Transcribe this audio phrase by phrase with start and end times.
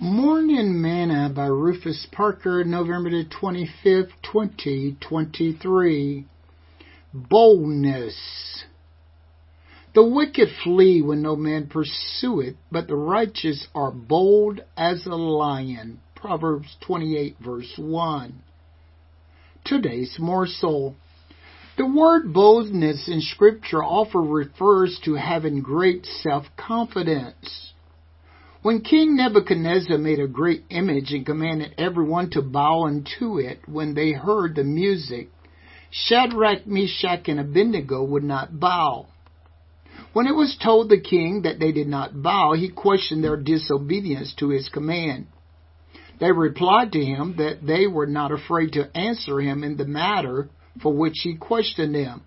[0.00, 6.24] Morning Manna by Rufus Parker, November the 25th, 2023.
[7.12, 8.62] Boldness.
[9.96, 15.98] The wicked flee when no man pursueth, but the righteous are bold as a lion.
[16.14, 18.40] Proverbs 28 verse 1.
[19.64, 20.94] Today's morsel.
[21.76, 27.72] The word boldness in scripture often refers to having great self-confidence.
[28.68, 33.94] When King Nebuchadnezzar made a great image and commanded everyone to bow unto it when
[33.94, 35.30] they heard the music,
[35.90, 39.06] Shadrach, Meshach, and Abednego would not bow.
[40.12, 44.34] When it was told the king that they did not bow, he questioned their disobedience
[44.34, 45.28] to his command.
[46.20, 50.50] They replied to him that they were not afraid to answer him in the matter
[50.82, 52.20] for which he questioned them.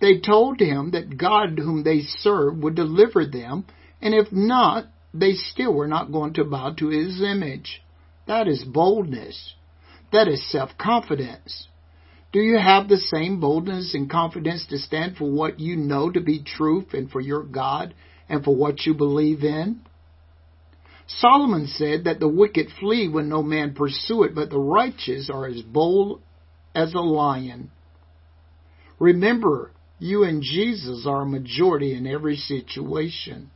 [0.00, 3.64] They told him that God whom they served would deliver them,
[4.02, 7.82] and if not, they still were not going to bow to his image.
[8.26, 9.54] That is boldness.
[10.12, 11.68] That is self-confidence.
[12.32, 16.20] Do you have the same boldness and confidence to stand for what you know to
[16.20, 17.94] be truth and for your God
[18.28, 19.80] and for what you believe in?
[21.06, 25.46] Solomon said that the wicked flee when no man pursue it, but the righteous are
[25.46, 26.20] as bold
[26.74, 27.70] as a lion.
[28.98, 33.50] Remember, you and Jesus are a majority in every situation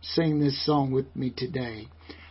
[0.00, 1.88] sing this song with me today.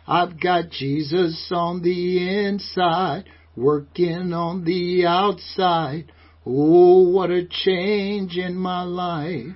[0.07, 6.11] I've got Jesus on the inside, working on the outside.
[6.45, 9.55] Oh, what a change in my life.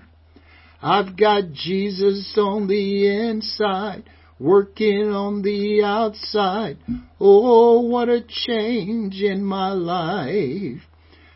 [0.81, 4.03] I've got Jesus on the inside,
[4.39, 6.79] working on the outside.
[7.19, 10.81] Oh, what a change in my life.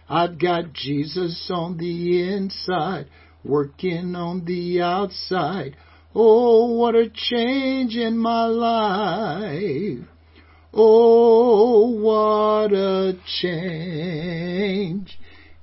[0.10, 3.06] I've got Jesus on the inside,
[3.44, 5.78] working on the outside.
[6.18, 10.08] Oh, what a change in my life.
[10.74, 15.20] Oh, what a change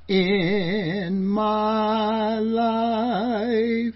[0.09, 3.94] in my life.